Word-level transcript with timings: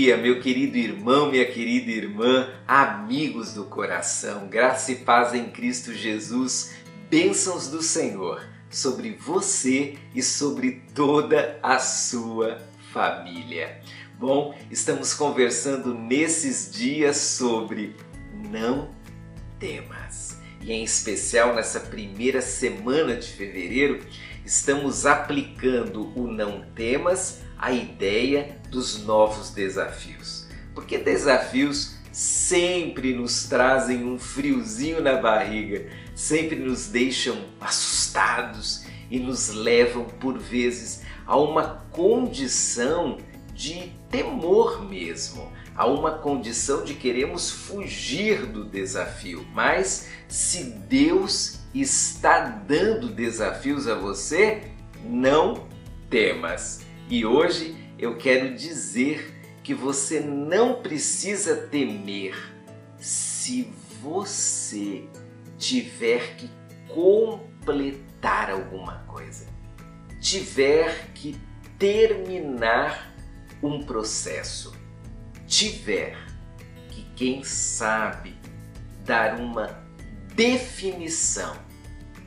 dia, 0.00 0.16
meu 0.16 0.40
querido 0.40 0.78
irmão, 0.78 1.30
minha 1.30 1.44
querida 1.44 1.90
irmã, 1.90 2.48
amigos 2.66 3.52
do 3.52 3.64
coração, 3.64 4.48
graça 4.48 4.92
e 4.92 4.96
paz 4.96 5.34
em 5.34 5.50
Cristo 5.50 5.92
Jesus, 5.92 6.74
bênçãos 7.10 7.68
do 7.68 7.82
Senhor 7.82 8.42
sobre 8.70 9.10
você 9.10 9.98
e 10.14 10.22
sobre 10.22 10.82
toda 10.94 11.58
a 11.62 11.78
sua 11.78 12.62
família. 12.90 13.82
Bom, 14.18 14.58
estamos 14.70 15.12
conversando 15.12 15.92
nesses 15.92 16.72
dias 16.72 17.18
sobre 17.18 17.94
não 18.50 18.88
temas. 19.58 20.38
E 20.62 20.72
em 20.72 20.82
especial 20.82 21.54
nessa 21.54 21.78
primeira 21.78 22.40
semana 22.40 23.16
de 23.16 23.28
fevereiro, 23.28 24.02
estamos 24.46 25.04
aplicando 25.04 26.10
o 26.18 26.26
não 26.26 26.62
temas 26.74 27.42
à 27.60 27.72
ideia 27.72 28.58
dos 28.70 29.04
novos 29.04 29.50
desafios. 29.50 30.46
Porque 30.74 30.96
desafios 30.96 31.96
sempre 32.10 33.12
nos 33.14 33.44
trazem 33.44 34.04
um 34.04 34.18
friozinho 34.18 35.02
na 35.02 35.16
barriga, 35.16 35.86
sempre 36.14 36.56
nos 36.56 36.86
deixam 36.86 37.44
assustados 37.60 38.86
e 39.10 39.18
nos 39.18 39.50
levam 39.50 40.04
por 40.04 40.38
vezes 40.38 41.02
a 41.26 41.36
uma 41.36 41.84
condição 41.92 43.18
de 43.52 43.92
temor 44.10 44.82
mesmo, 44.88 45.52
a 45.76 45.86
uma 45.86 46.12
condição 46.12 46.82
de 46.82 46.94
queremos 46.94 47.50
fugir 47.50 48.46
do 48.46 48.64
desafio. 48.64 49.46
Mas 49.52 50.08
se 50.28 50.64
Deus 50.64 51.60
está 51.74 52.40
dando 52.40 53.08
desafios 53.08 53.86
a 53.86 53.94
você, 53.94 54.62
não 55.04 55.68
temas. 56.08 56.89
E 57.10 57.26
hoje 57.26 57.76
eu 57.98 58.16
quero 58.16 58.54
dizer 58.54 59.34
que 59.64 59.74
você 59.74 60.20
não 60.20 60.80
precisa 60.80 61.56
temer 61.56 62.36
se 63.00 63.64
você 64.00 65.08
tiver 65.58 66.36
que 66.36 66.48
completar 66.86 68.48
alguma 68.48 68.98
coisa, 69.08 69.48
tiver 70.20 71.10
que 71.12 71.36
terminar 71.76 73.12
um 73.60 73.82
processo, 73.82 74.72
tiver 75.48 76.16
que, 76.90 77.02
quem 77.16 77.42
sabe, 77.42 78.36
dar 79.04 79.40
uma 79.40 79.84
definição 80.36 81.56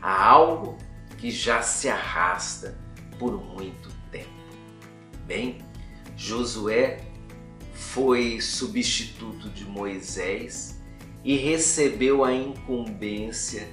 a 0.00 0.24
algo 0.26 0.76
que 1.18 1.30
já 1.30 1.62
se 1.62 1.88
arrasta 1.88 2.76
por 3.16 3.40
muito. 3.40 3.91
Bem, 5.32 5.56
Josué 6.14 7.00
foi 7.72 8.38
substituto 8.38 9.48
de 9.48 9.64
Moisés 9.64 10.78
e 11.24 11.38
recebeu 11.38 12.22
a 12.22 12.34
incumbência 12.34 13.66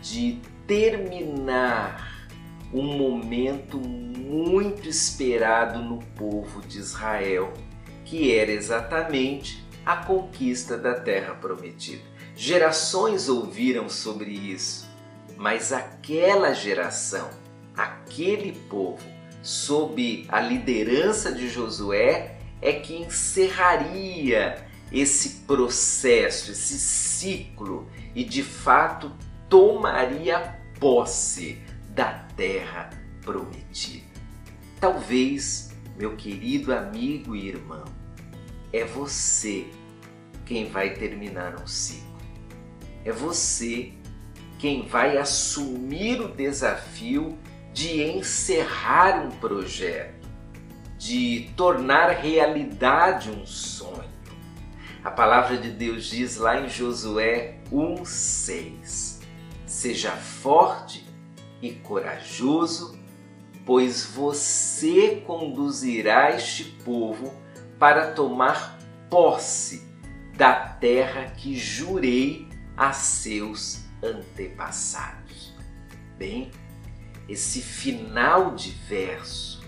de 0.00 0.40
terminar 0.66 2.26
um 2.72 2.96
momento 2.96 3.78
muito 3.78 4.88
esperado 4.88 5.78
no 5.82 5.98
povo 6.16 6.62
de 6.62 6.78
Israel, 6.78 7.52
que 8.06 8.34
era 8.34 8.50
exatamente 8.50 9.62
a 9.84 9.96
conquista 9.96 10.78
da 10.78 10.94
terra 10.94 11.34
prometida. 11.34 12.02
Gerações 12.34 13.28
ouviram 13.28 13.90
sobre 13.90 14.30
isso, 14.30 14.88
mas 15.36 15.70
aquela 15.70 16.54
geração, 16.54 17.28
aquele 17.76 18.52
povo, 18.70 19.13
sob 19.44 20.24
a 20.28 20.40
liderança 20.40 21.30
de 21.30 21.50
Josué, 21.50 22.38
é 22.62 22.72
que 22.72 22.96
encerraria 22.96 24.66
esse 24.90 25.42
processo, 25.46 26.50
esse 26.50 26.78
ciclo 26.78 27.86
e 28.14 28.24
de 28.24 28.42
fato 28.42 29.12
tomaria 29.48 30.58
posse 30.80 31.58
da 31.90 32.26
terra 32.36 32.88
prometida. 33.20 34.06
Talvez, 34.80 35.74
meu 35.98 36.16
querido 36.16 36.72
amigo 36.72 37.36
e 37.36 37.46
irmão, 37.46 37.84
é 38.72 38.82
você 38.82 39.66
quem 40.46 40.70
vai 40.70 40.94
terminar 40.94 41.60
um 41.62 41.66
ciclo. 41.66 42.14
É 43.04 43.12
você 43.12 43.92
quem 44.58 44.86
vai 44.86 45.18
assumir 45.18 46.20
o 46.22 46.28
desafio 46.28 47.38
de 47.74 48.02
encerrar 48.02 49.26
um 49.26 49.30
projeto, 49.32 50.28
de 50.96 51.50
tornar 51.56 52.08
realidade 52.10 53.30
um 53.30 53.44
sonho. 53.44 54.14
A 55.02 55.10
palavra 55.10 55.58
de 55.58 55.70
Deus 55.70 56.06
diz 56.06 56.36
lá 56.36 56.60
em 56.60 56.68
Josué 56.68 57.58
1,6: 57.72 59.20
Seja 59.66 60.12
forte 60.12 61.04
e 61.60 61.72
corajoso, 61.72 62.96
pois 63.66 64.06
você 64.06 65.22
conduzirá 65.26 66.30
este 66.30 66.64
povo 66.84 67.34
para 67.76 68.12
tomar 68.12 68.78
posse 69.10 69.84
da 70.36 70.54
terra 70.54 71.24
que 71.36 71.56
jurei 71.56 72.48
a 72.76 72.92
seus 72.92 73.84
antepassados. 74.00 75.52
Bem, 76.16 76.50
esse 77.28 77.60
final 77.60 78.54
de 78.54 78.70
verso 78.70 79.62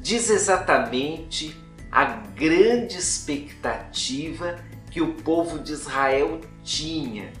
diz 0.00 0.30
exatamente 0.30 1.56
a 1.90 2.04
grande 2.04 2.96
expectativa 2.96 4.56
que 4.90 5.00
o 5.00 5.14
povo 5.14 5.58
de 5.58 5.72
Israel 5.72 6.40
tinha 6.62 7.32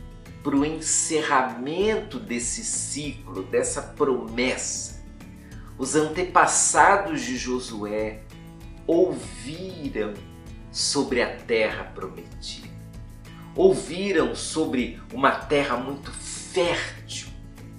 para 0.42 0.56
o 0.56 0.64
encerramento 0.64 2.18
desse 2.18 2.64
ciclo, 2.64 3.42
dessa 3.44 3.82
promessa. 3.82 5.02
Os 5.78 5.94
antepassados 5.94 7.22
de 7.22 7.36
Josué 7.36 8.22
ouviram 8.86 10.14
sobre 10.70 11.22
a 11.22 11.36
terra 11.36 11.84
prometida 11.84 12.72
ouviram 13.54 14.34
sobre 14.34 15.00
uma 15.12 15.30
terra 15.32 15.76
muito 15.76 16.10
fértil 16.10 17.28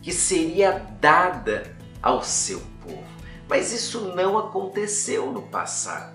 que 0.04 0.12
seria 0.12 0.86
dada 1.00 1.76
ao 2.02 2.22
seu 2.24 2.60
povo. 2.86 3.04
Mas 3.48 3.72
isso 3.72 4.14
não 4.14 4.38
aconteceu 4.38 5.32
no 5.32 5.44
passado. 5.44 6.14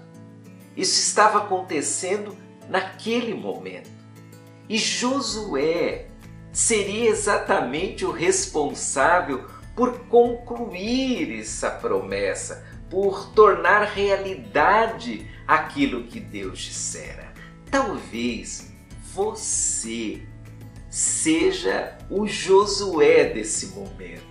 Isso 0.77 1.01
estava 1.01 1.39
acontecendo 1.39 2.37
naquele 2.69 3.35
momento. 3.35 3.91
E 4.69 4.77
Josué 4.77 6.09
seria 6.53 7.09
exatamente 7.09 8.05
o 8.05 8.13
responsável 8.13 9.47
por 9.75 10.01
concluir 10.01 11.41
essa 11.41 11.71
promessa, 11.71 12.67
por 12.91 13.31
tornar 13.31 13.85
realidade 13.85 15.27
aquilo 15.47 16.05
que 16.05 16.21
Deus 16.21 16.59
dissera. 16.59 17.33
Talvez 17.71 18.71
você 19.15 20.23
seja 20.91 21.97
o 22.11 22.27
Josué 22.27 23.25
desse 23.25 23.69
momento. 23.69 24.27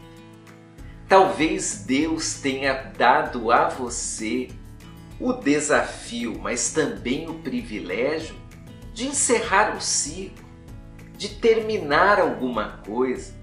Talvez 1.08 1.86
Deus 1.86 2.36
tenha 2.36 2.74
dado 2.98 3.52
a 3.52 3.70
você 3.70 4.50
o 5.20 5.34
desafio, 5.34 6.38
mas 6.40 6.72
também 6.74 7.30
o 7.30 7.36
privilégio 7.36 8.36
de 8.94 9.08
encerrar 9.08 9.76
um 9.76 9.80
ciclo, 9.80 10.46
de 11.18 11.30
terminar 11.30 12.20
alguma 12.20 12.80
coisa, 12.86 13.34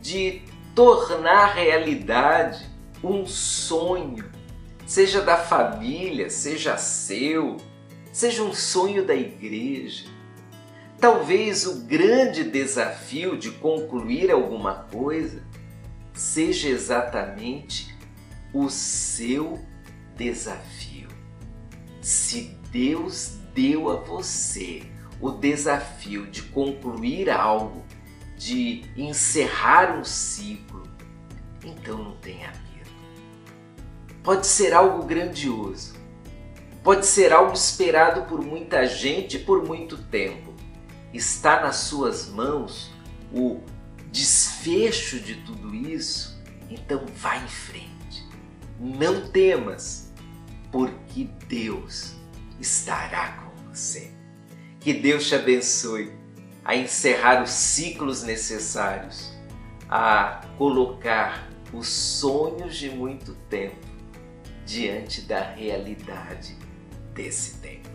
de 0.00 0.42
tornar 0.74 1.54
realidade 1.54 2.68
um 3.02 3.26
sonho, 3.26 4.24
seja 4.86 5.20
da 5.20 5.36
família, 5.36 6.28
seja 6.28 6.76
seu, 6.76 7.56
seja 8.12 8.42
um 8.42 8.52
sonho 8.52 9.06
da 9.06 9.14
igreja. 9.14 10.06
Talvez 11.00 11.66
o 11.66 11.80
grande 11.82 12.44
desafio 12.44 13.36
de 13.36 13.50
concluir 13.50 14.30
alguma 14.30 14.84
coisa 14.84 15.42
seja 16.14 16.68
exatamente 16.68 17.94
o 18.52 18.70
seu 18.70 19.58
desafio. 20.16 21.08
Se 22.00 22.56
Deus 22.70 23.38
deu 23.54 23.90
a 23.90 23.96
você 23.96 24.82
o 25.20 25.30
desafio 25.30 26.26
de 26.26 26.42
concluir 26.42 27.28
algo, 27.28 27.84
de 28.36 28.84
encerrar 28.96 29.98
um 29.98 30.04
ciclo, 30.04 30.82
então 31.64 31.98
não 31.98 32.16
tenha 32.16 32.48
medo. 32.48 32.90
Pode 34.22 34.46
ser 34.46 34.72
algo 34.72 35.04
grandioso, 35.04 35.94
pode 36.82 37.06
ser 37.06 37.32
algo 37.32 37.52
esperado 37.52 38.22
por 38.22 38.40
muita 38.40 38.86
gente 38.86 39.38
por 39.38 39.66
muito 39.66 39.96
tempo 39.96 40.53
está 41.14 41.60
nas 41.60 41.76
suas 41.76 42.28
mãos 42.28 42.90
o 43.32 43.62
desfecho 44.10 45.20
de 45.20 45.36
tudo 45.36 45.74
isso, 45.74 46.36
então 46.68 47.06
vá 47.16 47.36
em 47.36 47.48
frente. 47.48 48.28
Não 48.78 49.28
temas, 49.28 50.12
porque 50.70 51.28
Deus 51.48 52.14
estará 52.60 53.38
com 53.38 53.72
você. 53.72 54.10
Que 54.80 54.92
Deus 54.92 55.26
te 55.26 55.36
abençoe 55.36 56.12
a 56.64 56.74
encerrar 56.74 57.42
os 57.42 57.50
ciclos 57.50 58.22
necessários, 58.22 59.32
a 59.88 60.44
colocar 60.58 61.48
os 61.72 61.88
sonhos 61.88 62.76
de 62.76 62.90
muito 62.90 63.34
tempo 63.48 63.86
diante 64.64 65.22
da 65.22 65.40
realidade 65.40 66.56
desse 67.12 67.58
tempo. 67.58 67.88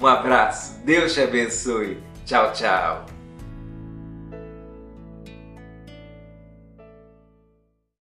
Um 0.00 0.06
abraço, 0.06 0.78
Deus 0.84 1.14
te 1.14 1.20
abençoe. 1.20 2.02
Tchau, 2.26 2.50
tchau. 2.52 3.15